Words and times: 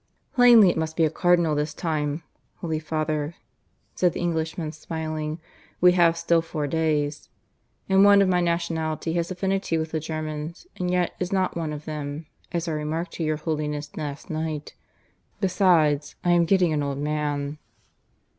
"Plainly 0.33 0.71
it 0.71 0.79
must 0.79 0.95
be 0.97 1.05
a 1.05 1.11
Cardinal 1.11 1.53
this 1.53 1.75
time, 1.75 2.23
Holy 2.55 2.79
Father," 2.79 3.35
said 3.93 4.13
the 4.13 4.19
Englishman, 4.19 4.71
smiling. 4.71 5.39
"We 5.79 5.91
have 5.91 6.17
still 6.17 6.41
four 6.41 6.65
days. 6.65 7.29
And 7.87 8.03
one 8.03 8.19
of 8.23 8.27
my 8.27 8.41
nationality 8.41 9.13
has 9.13 9.29
affinity 9.29 9.77
with 9.77 9.91
the 9.91 9.99
Germans, 9.99 10.65
and 10.75 10.89
yet 10.89 11.11
is 11.19 11.31
not 11.31 11.55
one 11.55 11.71
of 11.71 11.85
them, 11.85 12.25
as 12.51 12.67
I 12.67 12.71
remarked 12.71 13.13
to 13.17 13.23
your 13.23 13.37
Holiness 13.37 13.95
last 13.95 14.31
night. 14.31 14.73
Besides, 15.39 16.15
I 16.23 16.31
am 16.31 16.45
getting 16.45 16.73
an 16.73 16.81
old 16.81 16.97
man." 16.97 17.59